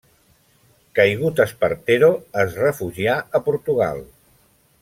Caigut 0.99 1.41
Espartero, 1.45 2.11
es 2.45 2.57
refugià 2.65 3.21
a 3.41 3.45
Portugal. 3.51 4.03